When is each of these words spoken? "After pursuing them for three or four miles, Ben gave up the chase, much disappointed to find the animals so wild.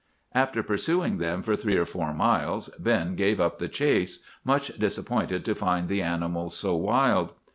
"After 0.33 0.63
pursuing 0.63 1.19
them 1.19 1.43
for 1.43 1.55
three 1.55 1.75
or 1.77 1.85
four 1.85 2.11
miles, 2.11 2.69
Ben 2.79 3.13
gave 3.13 3.39
up 3.39 3.59
the 3.59 3.67
chase, 3.69 4.23
much 4.43 4.69
disappointed 4.79 5.45
to 5.45 5.53
find 5.53 5.87
the 5.89 6.01
animals 6.01 6.57
so 6.57 6.75
wild. 6.75 7.33